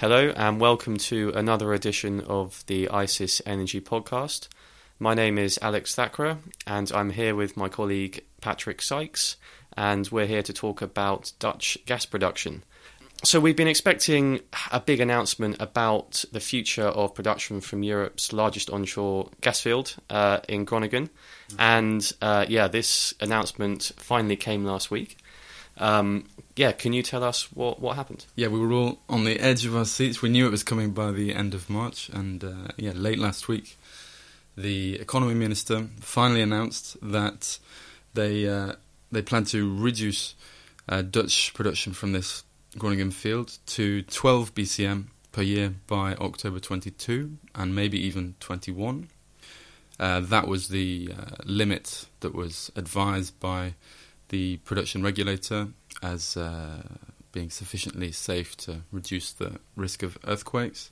Hello, 0.00 0.32
and 0.34 0.58
welcome 0.58 0.96
to 0.96 1.30
another 1.34 1.74
edition 1.74 2.22
of 2.22 2.64
the 2.68 2.86
ICIS 2.90 3.42
Energy 3.44 3.82
Podcast. 3.82 4.48
My 4.98 5.12
name 5.12 5.36
is 5.36 5.58
Alex 5.60 5.94
Thakra, 5.94 6.38
and 6.66 6.90
I'm 6.92 7.10
here 7.10 7.34
with 7.34 7.54
my 7.54 7.68
colleague 7.68 8.24
Patrick 8.40 8.80
Sykes, 8.80 9.36
and 9.76 10.08
we're 10.08 10.24
here 10.24 10.42
to 10.42 10.54
talk 10.54 10.80
about 10.80 11.32
Dutch 11.38 11.76
gas 11.84 12.06
production. 12.06 12.64
So, 13.24 13.40
we've 13.40 13.54
been 13.54 13.68
expecting 13.68 14.40
a 14.72 14.80
big 14.80 15.00
announcement 15.00 15.60
about 15.60 16.24
the 16.32 16.40
future 16.40 16.86
of 16.86 17.14
production 17.14 17.60
from 17.60 17.82
Europe's 17.82 18.32
largest 18.32 18.70
onshore 18.70 19.28
gas 19.42 19.60
field 19.60 19.96
uh, 20.08 20.40
in 20.48 20.64
Groningen. 20.64 21.10
And 21.58 22.10
uh, 22.22 22.46
yeah, 22.48 22.68
this 22.68 23.12
announcement 23.20 23.92
finally 23.98 24.36
came 24.36 24.64
last 24.64 24.90
week. 24.90 25.18
Um, 25.78 26.26
yeah, 26.56 26.72
can 26.72 26.92
you 26.92 27.02
tell 27.02 27.24
us 27.24 27.50
what, 27.52 27.80
what 27.80 27.96
happened? 27.96 28.26
Yeah, 28.34 28.48
we 28.48 28.58
were 28.58 28.72
all 28.72 28.98
on 29.08 29.24
the 29.24 29.40
edge 29.40 29.64
of 29.64 29.74
our 29.74 29.84
seats. 29.84 30.20
We 30.20 30.28
knew 30.28 30.46
it 30.46 30.50
was 30.50 30.62
coming 30.62 30.90
by 30.90 31.10
the 31.12 31.34
end 31.34 31.54
of 31.54 31.70
March, 31.70 32.10
and 32.10 32.44
uh, 32.44 32.68
yeah, 32.76 32.92
late 32.94 33.18
last 33.18 33.48
week, 33.48 33.78
the 34.56 34.96
economy 35.00 35.34
minister 35.34 35.88
finally 36.00 36.42
announced 36.42 36.96
that 37.00 37.58
they 38.14 38.48
uh, 38.48 38.74
they 39.10 39.22
plan 39.22 39.44
to 39.44 39.74
reduce 39.76 40.34
uh, 40.88 41.02
Dutch 41.02 41.54
production 41.54 41.92
from 41.92 42.12
this 42.12 42.44
Groningen 42.78 43.10
field 43.10 43.58
to 43.66 44.02
12 44.02 44.54
BCM 44.54 45.06
per 45.32 45.42
year 45.42 45.74
by 45.86 46.14
October 46.14 46.60
22, 46.60 47.38
and 47.54 47.74
maybe 47.74 47.98
even 47.98 48.34
21. 48.40 49.08
Uh, 49.98 50.20
that 50.20 50.46
was 50.46 50.68
the 50.68 51.12
uh, 51.16 51.36
limit 51.44 52.06
that 52.20 52.34
was 52.34 52.70
advised 52.76 53.38
by 53.40 53.74
the 54.30 54.56
production 54.58 55.02
regulator 55.02 55.68
as 56.02 56.36
uh, 56.36 56.82
being 57.32 57.50
sufficiently 57.50 58.10
safe 58.10 58.56
to 58.56 58.82
reduce 58.90 59.32
the 59.32 59.60
risk 59.76 60.02
of 60.02 60.18
earthquakes. 60.26 60.90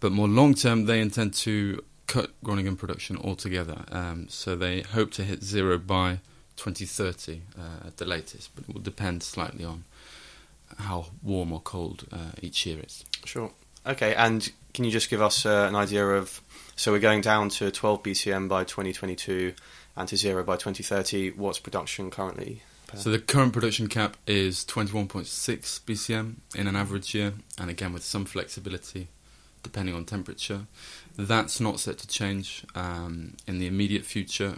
But 0.00 0.12
more 0.12 0.28
long 0.28 0.54
term, 0.54 0.86
they 0.86 1.00
intend 1.00 1.34
to 1.34 1.82
cut 2.06 2.30
Groningen 2.42 2.76
production 2.76 3.16
altogether. 3.16 3.84
Um, 3.90 4.28
so 4.28 4.56
they 4.56 4.82
hope 4.82 5.10
to 5.12 5.24
hit 5.24 5.42
zero 5.42 5.78
by 5.78 6.20
2030 6.56 7.42
uh, 7.58 7.86
at 7.86 7.96
the 7.96 8.04
latest, 8.04 8.50
but 8.54 8.64
it 8.68 8.74
will 8.74 8.82
depend 8.82 9.22
slightly 9.22 9.64
on 9.64 9.84
how 10.78 11.06
warm 11.22 11.52
or 11.52 11.60
cold 11.60 12.06
uh, 12.12 12.32
each 12.40 12.66
year 12.66 12.80
is. 12.84 13.04
Sure. 13.24 13.50
Okay, 13.86 14.14
and 14.14 14.50
can 14.74 14.84
you 14.84 14.90
just 14.90 15.10
give 15.10 15.20
us 15.20 15.44
uh, 15.44 15.66
an 15.68 15.74
idea 15.74 16.06
of? 16.06 16.40
So 16.76 16.92
we're 16.92 17.00
going 17.00 17.20
down 17.20 17.48
to 17.50 17.70
12 17.70 18.02
BCM 18.02 18.48
by 18.48 18.64
2022 18.64 19.54
and 19.96 20.08
to 20.08 20.16
zero 20.16 20.42
by 20.42 20.56
2030. 20.56 21.30
What's 21.32 21.58
production 21.58 22.10
currently? 22.10 22.62
So 22.94 23.10
the 23.10 23.18
current 23.18 23.54
production 23.54 23.88
cap 23.88 24.18
is 24.26 24.66
21.6 24.66 25.24
BCM 25.26 26.34
in 26.54 26.66
an 26.66 26.76
average 26.76 27.14
year, 27.14 27.32
and 27.58 27.70
again 27.70 27.92
with 27.92 28.04
some 28.04 28.26
flexibility 28.26 29.08
depending 29.62 29.94
on 29.94 30.04
temperature. 30.04 30.66
That's 31.16 31.60
not 31.60 31.80
set 31.80 31.98
to 31.98 32.08
change 32.08 32.64
um, 32.74 33.34
in 33.46 33.58
the 33.58 33.66
immediate 33.66 34.04
future, 34.04 34.56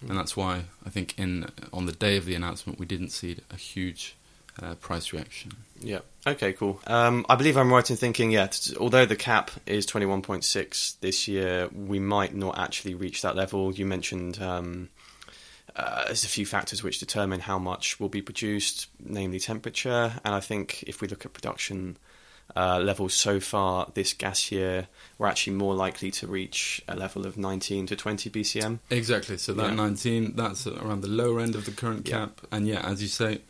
and 0.00 0.16
that's 0.18 0.36
why 0.36 0.64
I 0.84 0.90
think 0.90 1.18
in 1.18 1.46
on 1.72 1.86
the 1.86 1.92
day 1.92 2.16
of 2.16 2.24
the 2.24 2.34
announcement 2.34 2.78
we 2.78 2.86
didn't 2.86 3.10
see 3.10 3.36
a 3.52 3.56
huge 3.56 4.16
uh, 4.62 4.74
price 4.76 5.12
reaction. 5.12 5.52
Yeah. 5.80 6.00
Okay. 6.26 6.52
Cool. 6.54 6.80
Um, 6.86 7.26
I 7.28 7.34
believe 7.36 7.56
I'm 7.56 7.72
right 7.72 7.88
in 7.90 7.96
thinking, 7.96 8.30
yeah. 8.30 8.46
t- 8.48 8.74
Although 8.76 9.06
the 9.06 9.16
cap 9.16 9.50
is 9.66 9.86
21.6 9.86 11.00
this 11.00 11.28
year, 11.28 11.68
we 11.74 11.98
might 11.98 12.34
not 12.34 12.58
actually 12.58 12.94
reach 12.94 13.22
that 13.22 13.36
level. 13.36 13.72
You 13.74 13.84
mentioned 13.86 14.40
um, 14.42 14.88
uh, 15.74 16.04
there's 16.06 16.24
a 16.24 16.28
few 16.28 16.46
factors 16.46 16.82
which 16.82 16.98
determine 16.98 17.40
how 17.40 17.58
much 17.58 18.00
will 18.00 18.08
be 18.08 18.22
produced, 18.22 18.86
namely 19.04 19.38
temperature. 19.38 20.14
And 20.24 20.34
I 20.34 20.40
think 20.40 20.82
if 20.86 21.00
we 21.02 21.08
look 21.08 21.26
at 21.26 21.32
production 21.34 21.98
uh, 22.56 22.78
levels 22.78 23.12
so 23.12 23.38
far 23.40 23.90
this 23.94 24.14
gas 24.14 24.50
year, 24.50 24.86
we're 25.18 25.26
actually 25.26 25.54
more 25.56 25.74
likely 25.74 26.10
to 26.12 26.26
reach 26.26 26.80
a 26.88 26.96
level 26.96 27.26
of 27.26 27.36
19 27.36 27.86
to 27.88 27.96
20 27.96 28.30
BCM. 28.30 28.78
Exactly. 28.88 29.36
So 29.36 29.52
that 29.54 29.70
Yeah. 29.70 29.74
19, 29.74 30.36
that's 30.36 30.66
around 30.66 31.02
the 31.02 31.08
lower 31.08 31.40
end 31.40 31.54
of 31.54 31.66
the 31.66 31.72
current 31.72 32.08
Yeah. 32.08 32.18
cap. 32.20 32.40
And 32.50 32.66
yeah, 32.66 32.80
as 32.88 33.02
you 33.02 33.08
say, 33.08 33.40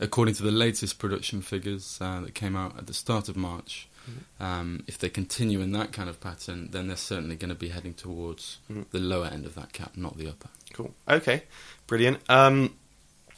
according 0.00 0.34
to 0.36 0.42
the 0.42 0.50
latest 0.50 0.98
production 0.98 1.42
figures 1.42 1.98
uh, 2.00 2.20
that 2.20 2.34
came 2.34 2.56
out 2.56 2.78
at 2.78 2.86
the 2.86 2.94
start 2.94 3.28
of 3.28 3.36
March, 3.36 3.88
Mm-hmm. 4.08 4.42
um, 4.42 4.84
if 4.86 4.96
they 4.96 5.10
continue 5.10 5.60
in 5.60 5.72
that 5.72 5.92
kind 5.92 6.08
of 6.08 6.18
pattern, 6.18 6.70
then 6.70 6.86
they're 6.86 6.96
certainly 6.96 7.36
going 7.36 7.50
to 7.50 7.54
be 7.54 7.68
heading 7.68 7.92
towards 7.92 8.56
Mhm. 8.72 8.86
the 8.90 9.00
lower 9.00 9.26
end 9.26 9.44
of 9.44 9.54
that 9.56 9.74
cap, 9.74 9.98
not 9.98 10.16
the 10.16 10.26
upper. 10.28 10.48
Cool. 10.72 10.94
Okay. 11.06 11.42
Brilliant. 11.86 12.18
Um, 12.26 12.74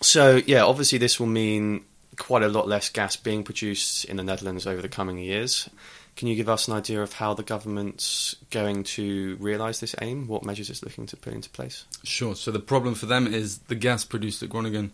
so 0.00 0.36
yeah, 0.46 0.62
obviously 0.64 0.98
this 0.98 1.18
will 1.18 1.26
mean 1.26 1.84
quite 2.18 2.44
a 2.44 2.48
lot 2.48 2.68
less 2.68 2.88
gas 2.88 3.16
being 3.16 3.42
produced 3.42 4.04
in 4.04 4.16
the 4.16 4.22
Netherlands 4.22 4.64
over 4.64 4.80
the 4.80 4.88
coming 4.88 5.18
years. 5.18 5.68
Can 6.14 6.28
you 6.28 6.36
give 6.36 6.48
us 6.48 6.68
an 6.68 6.74
idea 6.74 7.02
of 7.02 7.14
how 7.14 7.34
the 7.34 7.42
government's 7.42 8.36
going 8.50 8.84
to 8.84 9.36
realise 9.40 9.80
this 9.80 9.96
aim? 10.00 10.28
What 10.28 10.44
measures 10.44 10.70
it's 10.70 10.84
looking 10.84 11.06
to 11.06 11.16
put 11.16 11.32
into 11.32 11.50
place? 11.50 11.84
Sure. 12.04 12.36
So 12.36 12.52
the 12.52 12.60
problem 12.60 12.94
for 12.94 13.06
them 13.06 13.26
is 13.26 13.58
the 13.66 13.74
gas 13.74 14.04
produced 14.04 14.40
at 14.44 14.50
Groningen 14.50 14.92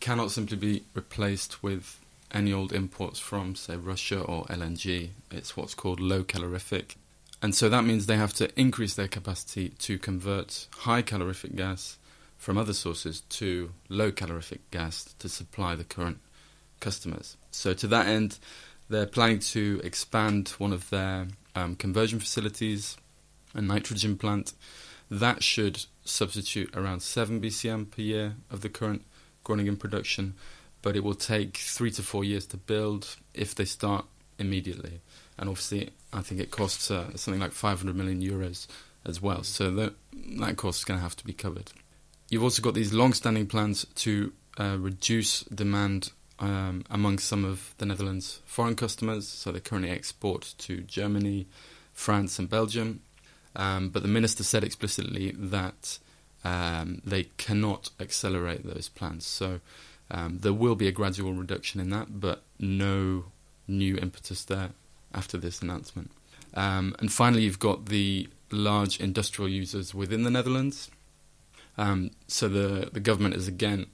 cannot 0.00 0.30
simply 0.30 0.56
be 0.56 0.84
replaced 0.94 1.62
with 1.62 2.00
any 2.32 2.52
old 2.52 2.72
imports 2.72 3.18
from, 3.18 3.54
say, 3.54 3.76
Russia 3.76 4.20
or 4.20 4.44
LNG. 4.46 5.10
It's 5.30 5.56
what's 5.56 5.74
called 5.74 6.00
low 6.00 6.22
calorific. 6.22 6.96
And 7.42 7.54
so 7.54 7.68
that 7.68 7.84
means 7.84 8.06
they 8.06 8.16
have 8.16 8.32
to 8.34 8.50
increase 8.58 8.94
their 8.94 9.08
capacity 9.08 9.70
to 9.80 9.98
convert 9.98 10.66
high 10.78 11.02
calorific 11.02 11.54
gas 11.54 11.98
from 12.36 12.58
other 12.58 12.72
sources 12.72 13.22
to 13.28 13.72
low 13.88 14.10
calorific 14.10 14.70
gas 14.70 15.14
to 15.18 15.28
supply 15.28 15.74
the 15.74 15.84
current 15.84 16.18
customers. 16.80 17.36
So 17.50 17.72
to 17.74 17.86
that 17.88 18.06
end, 18.06 18.38
they're 18.88 19.06
planning 19.06 19.40
to 19.40 19.80
expand 19.82 20.50
one 20.58 20.72
of 20.72 20.90
their 20.90 21.28
um, 21.54 21.76
conversion 21.76 22.20
facilities, 22.20 22.96
a 23.54 23.60
nitrogen 23.60 24.16
plant. 24.16 24.52
That 25.10 25.42
should 25.42 25.86
substitute 26.04 26.74
around 26.76 27.00
7 27.00 27.40
BCM 27.40 27.90
per 27.90 28.02
year 28.02 28.36
of 28.50 28.60
the 28.60 28.68
current 28.68 29.04
Groningen 29.46 29.76
production, 29.76 30.34
but 30.82 30.96
it 30.96 31.04
will 31.04 31.14
take 31.14 31.56
three 31.56 31.92
to 31.92 32.02
four 32.02 32.24
years 32.24 32.46
to 32.46 32.56
build 32.56 33.16
if 33.32 33.54
they 33.54 33.64
start 33.64 34.04
immediately. 34.40 35.00
And 35.38 35.48
obviously, 35.48 35.90
I 36.12 36.20
think 36.20 36.40
it 36.40 36.50
costs 36.50 36.90
uh, 36.90 37.16
something 37.16 37.40
like 37.40 37.52
500 37.52 37.94
million 37.94 38.20
euros 38.20 38.66
as 39.04 39.22
well, 39.22 39.44
so 39.44 39.70
that, 39.70 39.94
that 40.40 40.56
cost 40.56 40.80
is 40.80 40.84
going 40.84 40.98
to 40.98 41.02
have 41.02 41.14
to 41.16 41.24
be 41.24 41.32
covered. 41.32 41.70
You've 42.28 42.42
also 42.42 42.60
got 42.60 42.74
these 42.74 42.92
long 42.92 43.12
standing 43.12 43.46
plans 43.46 43.86
to 43.96 44.32
uh, 44.58 44.78
reduce 44.80 45.42
demand 45.44 46.10
um, 46.40 46.84
among 46.90 47.20
some 47.20 47.44
of 47.44 47.72
the 47.78 47.86
Netherlands' 47.86 48.40
foreign 48.46 48.74
customers, 48.74 49.28
so 49.28 49.52
they 49.52 49.60
currently 49.60 49.90
export 49.90 50.54
to 50.58 50.80
Germany, 50.80 51.46
France, 51.92 52.40
and 52.40 52.50
Belgium. 52.50 53.00
Um, 53.54 53.90
but 53.90 54.02
the 54.02 54.08
minister 54.08 54.42
said 54.42 54.64
explicitly 54.64 55.30
that 55.38 55.98
um, 56.46 57.02
they 57.04 57.24
cannot 57.38 57.90
accelerate 57.98 58.64
those 58.64 58.88
plans. 58.88 59.26
So 59.26 59.60
um, 60.12 60.38
there 60.38 60.52
will 60.52 60.76
be 60.76 60.86
a 60.86 60.92
gradual 60.92 61.32
reduction 61.32 61.80
in 61.80 61.90
that, 61.90 62.20
but 62.20 62.44
no 62.60 63.24
new 63.66 63.96
impetus 63.96 64.44
there 64.44 64.70
after 65.12 65.36
this 65.38 65.60
announcement. 65.60 66.12
Um, 66.54 66.94
and 67.00 67.12
finally, 67.12 67.42
you've 67.42 67.58
got 67.58 67.86
the 67.86 68.28
large 68.52 69.00
industrial 69.00 69.48
users 69.48 69.92
within 69.92 70.22
the 70.22 70.30
Netherlands. 70.30 70.88
Um, 71.76 72.12
so 72.28 72.48
the 72.48 72.90
the 72.92 73.00
government 73.00 73.34
is 73.34 73.48
again 73.48 73.86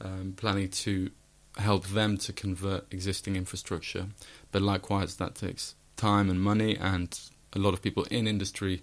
um, 0.00 0.32
planning 0.36 0.70
to 0.84 1.10
help 1.58 1.88
them 1.88 2.16
to 2.16 2.32
convert 2.32 2.90
existing 2.90 3.36
infrastructure, 3.36 4.06
but 4.50 4.62
likewise 4.62 5.16
that 5.16 5.34
takes 5.34 5.74
time 5.96 6.30
and 6.30 6.40
money, 6.40 6.74
and 6.76 7.20
a 7.52 7.58
lot 7.58 7.74
of 7.74 7.82
people 7.82 8.04
in 8.04 8.26
industry 8.26 8.82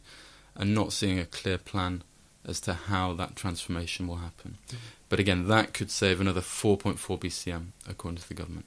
are 0.56 0.72
not 0.80 0.94
seeing 0.94 1.20
a 1.20 1.26
clear 1.26 1.58
plan 1.58 2.04
as 2.48 2.60
to 2.62 2.74
how 2.74 3.14
that 3.14 3.36
transformation 3.36 4.08
will 4.08 4.18
happen. 4.18 4.58
But 5.10 5.20
again, 5.20 5.48
that 5.48 5.74
could 5.74 5.92
save 5.92 6.20
another 6.20 6.42
4.4 6.42 6.98
BCM 7.20 7.68
according 7.88 8.18
to 8.18 8.28
the 8.28 8.34
government. 8.34 8.66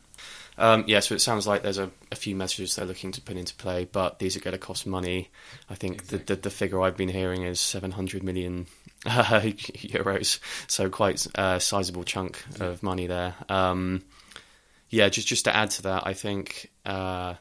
Um, 0.56 0.84
yeah, 0.88 1.00
so 1.00 1.14
it 1.14 1.20
sounds 1.20 1.46
like 1.46 1.62
there's 1.62 1.78
a, 1.78 1.90
a 2.10 2.16
few 2.16 2.34
measures 2.34 2.74
they're 2.74 2.84
looking 2.84 3.12
to 3.12 3.20
put 3.20 3.36
into 3.36 3.54
play, 3.54 3.84
but 3.84 4.18
these 4.18 4.36
are 4.36 4.40
going 4.40 4.52
to 4.52 4.58
cost 4.58 4.86
money. 4.86 5.30
I 5.70 5.76
think 5.76 6.08
the, 6.08 6.18
the 6.18 6.34
the 6.34 6.50
figure 6.50 6.82
I've 6.82 6.96
been 6.96 7.08
hearing 7.08 7.42
is 7.42 7.60
700 7.60 8.24
million 8.24 8.66
euros, 9.06 10.40
so 10.66 10.90
quite 10.90 11.24
a 11.36 11.60
sizable 11.60 12.02
chunk 12.02 12.42
of 12.58 12.82
money 12.82 13.06
there. 13.06 13.36
Um, 13.48 14.02
yeah, 14.90 15.08
just 15.08 15.28
just 15.28 15.44
to 15.44 15.54
add 15.54 15.70
to 15.72 15.82
that, 15.82 16.06
I 16.06 16.14
think. 16.14 16.70
Uh, 16.84 17.34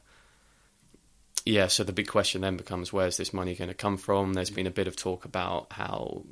yeah, 1.47 1.67
so 1.67 1.83
the 1.83 1.93
big 1.93 2.07
question 2.07 2.41
then 2.41 2.57
becomes 2.57 2.91
where's 2.91 3.17
this 3.17 3.33
money 3.33 3.55
going 3.55 3.69
to 3.69 3.73
come 3.73 3.97
from? 3.97 4.33
There's 4.33 4.49
been 4.49 4.67
a 4.67 4.71
bit 4.71 4.87
of 4.87 4.95
talk 4.95 5.25
about 5.25 5.67
how 5.71 6.23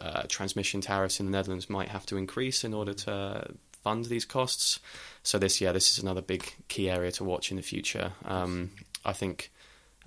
uh, 0.00 0.22
transmission 0.28 0.80
tariffs 0.80 1.20
in 1.20 1.26
the 1.26 1.32
Netherlands 1.32 1.70
might 1.70 1.88
have 1.88 2.04
to 2.06 2.16
increase 2.16 2.64
in 2.64 2.74
order 2.74 2.94
to 2.94 3.54
fund 3.82 4.06
these 4.06 4.24
costs. 4.24 4.80
So 5.22 5.38
this, 5.38 5.60
yeah, 5.60 5.72
this 5.72 5.92
is 5.92 6.02
another 6.02 6.22
big 6.22 6.52
key 6.68 6.90
area 6.90 7.12
to 7.12 7.24
watch 7.24 7.50
in 7.50 7.56
the 7.56 7.62
future. 7.62 8.12
Um, 8.24 8.70
I 9.04 9.12
think 9.12 9.50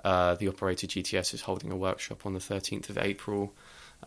uh, 0.03 0.35
the 0.35 0.47
operator 0.49 0.87
GTS 0.87 1.33
is 1.33 1.41
holding 1.41 1.71
a 1.71 1.75
workshop 1.75 2.25
on 2.25 2.33
the 2.33 2.39
13th 2.39 2.89
of 2.89 2.97
April 2.97 3.53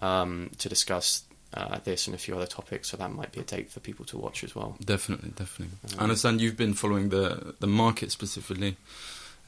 um, 0.02 0.50
to 0.58 0.69
discuss 0.69 1.22
uh, 1.55 1.78
this 1.82 2.06
and 2.06 2.14
a 2.14 2.19
few 2.19 2.37
other 2.37 2.46
topics. 2.46 2.90
So 2.90 2.96
that 2.96 3.11
might 3.11 3.32
be 3.32 3.40
a 3.40 3.44
date 3.44 3.70
for 3.70 3.81
people 3.81 4.05
to 4.06 4.19
watch 4.19 4.44
as 4.44 4.55
well. 4.55 4.76
Definitely, 4.84 5.31
definitely. 5.31 5.76
I 5.93 5.94
Um, 5.96 6.00
understand 6.05 6.40
you've 6.40 6.56
been 6.56 6.75
following 6.75 7.08
the 7.08 7.55
the 7.58 7.67
market 7.67 8.12
specifically 8.12 8.76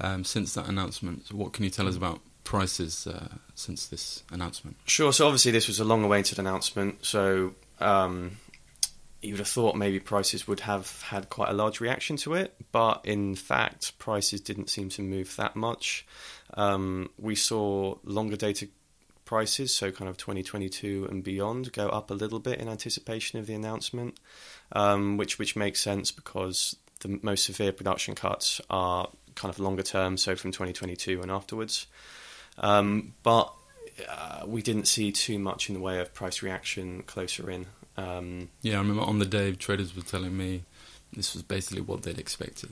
um, 0.00 0.24
since 0.24 0.54
that 0.54 0.68
announcement. 0.68 1.26
So 1.26 1.36
what 1.36 1.52
can 1.52 1.64
you 1.64 1.70
tell 1.70 1.88
us 1.88 1.96
about 1.96 2.20
prices 2.44 3.06
uh, 3.06 3.28
since 3.54 3.86
this 3.86 4.22
announcement? 4.30 4.76
Sure. 4.86 5.12
So 5.12 5.26
obviously 5.26 5.52
this 5.52 5.68
was 5.68 5.80
a 5.80 5.84
long-awaited 5.84 6.38
announcement. 6.38 7.04
So 7.04 7.54
um, 7.80 8.38
you 9.22 9.32
would 9.32 9.38
have 9.38 9.48
thought 9.48 9.76
maybe 9.76 10.00
prices 10.00 10.48
would 10.48 10.60
have 10.60 11.02
had 11.02 11.30
quite 11.30 11.48
a 11.48 11.52
large 11.52 11.80
reaction 11.80 12.16
to 12.18 12.34
it, 12.34 12.54
but 12.72 13.00
in 13.04 13.36
fact, 13.36 13.96
prices 13.98 14.40
didn't 14.40 14.68
seem 14.68 14.88
to 14.90 15.02
move 15.02 15.36
that 15.36 15.54
much. 15.54 16.04
Um, 16.54 17.10
we 17.18 17.36
saw 17.36 17.96
longer 18.04 18.36
dated 18.36 18.70
prices, 19.24 19.74
so 19.74 19.90
kind 19.92 20.08
of 20.08 20.16
2022 20.16 21.06
and 21.08 21.22
beyond, 21.22 21.72
go 21.72 21.88
up 21.88 22.10
a 22.10 22.14
little 22.14 22.40
bit 22.40 22.58
in 22.58 22.68
anticipation 22.68 23.38
of 23.38 23.46
the 23.46 23.54
announcement, 23.54 24.18
um, 24.72 25.16
which 25.16 25.38
which 25.38 25.54
makes 25.54 25.80
sense 25.80 26.10
because 26.10 26.76
the 27.00 27.18
most 27.22 27.44
severe 27.44 27.72
production 27.72 28.14
cuts 28.14 28.60
are 28.70 29.08
kind 29.34 29.52
of 29.52 29.58
longer 29.58 29.82
term, 29.82 30.16
so 30.16 30.36
from 30.36 30.52
2022 30.52 31.22
and 31.22 31.30
afterwards. 31.30 31.86
Um, 32.58 33.14
but 33.22 33.52
uh, 34.08 34.42
we 34.46 34.62
didn't 34.62 34.86
see 34.86 35.12
too 35.12 35.38
much 35.38 35.68
in 35.68 35.74
the 35.74 35.80
way 35.80 36.00
of 36.00 36.12
price 36.14 36.42
reaction 36.42 37.02
closer 37.02 37.50
in. 37.50 37.66
Um, 37.96 38.48
yeah, 38.62 38.74
I 38.74 38.78
remember 38.78 39.02
on 39.02 39.18
the 39.18 39.26
day 39.26 39.52
traders 39.52 39.94
were 39.94 40.02
telling 40.02 40.36
me 40.36 40.62
this 41.12 41.34
was 41.34 41.42
basically 41.42 41.82
what 41.82 42.02
they'd 42.02 42.18
expected. 42.18 42.70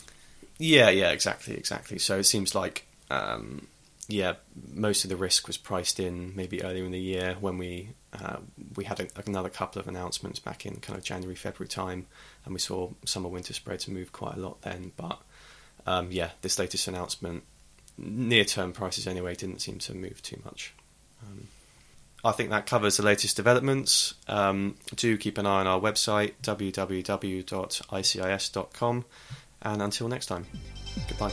Yeah, 0.59 0.91
yeah, 0.91 1.11
exactly, 1.11 1.55
exactly. 1.57 1.99
So 1.99 2.19
it 2.19 2.25
seems 2.25 2.55
like, 2.55 2.87
um, 3.11 3.67
yeah, 4.09 4.35
most 4.73 5.05
of 5.05 5.11
the 5.11 5.17
risk 5.17 5.47
was 5.47 5.57
priced 5.57 6.01
in 6.01 6.35
maybe 6.37 6.63
earlier 6.63 6.85
in 6.85 6.93
the 6.93 7.01
year 7.01 7.37
when 7.41 7.59
we 7.59 7.91
uh, 8.13 8.39
we 8.77 8.85
had 8.85 9.01
a, 9.01 9.07
another 9.27 9.49
couple 9.49 9.81
of 9.81 9.87
announcements 9.87 10.39
back 10.39 10.67
in 10.67 10.77
kind 10.77 10.99
of 10.99 11.05
January, 11.05 11.37
February 11.37 11.69
time, 11.69 12.07
and 12.45 12.53
we 12.53 12.61
saw 12.61 12.91
summer 13.05 13.29
winter 13.29 13.53
spreads 13.53 13.87
move 13.89 14.13
quite 14.13 14.37
a 14.37 14.41
lot 14.41 14.63
then. 14.63 14.93
But 14.97 15.21
um, 15.87 16.09
yeah, 16.11 16.31
this 16.43 16.59
latest 16.59 16.89
announcement, 16.89 17.45
near 17.97 18.45
term 18.45 18.73
prices 18.73 19.07
anyway, 19.07 19.35
didn't 19.35 19.61
seem 19.61 19.79
to 19.79 19.95
move 19.95 20.23
too 20.23 20.41
much. 20.45 20.75
Um, 21.23 21.49
I 22.23 22.33
think 22.33 22.51
that 22.51 22.67
covers 22.67 22.99
the 22.99 23.03
latest 23.03 23.37
developments. 23.37 24.15
Um, 24.29 24.77
do 24.95 25.17
keep 25.17 25.39
an 25.39 25.47
eye 25.47 25.61
on 25.61 25.67
our 25.67 25.81
website, 25.81 26.35
www.icis.com. 26.43 27.05
And 29.63 29.83
until 29.83 30.09
next 30.09 30.27
time, 30.27 30.47
goodbye. 31.09 31.33